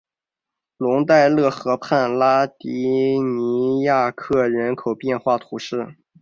[0.79, 5.95] 龙代勒河畔拉迪尼亚克人口变化图示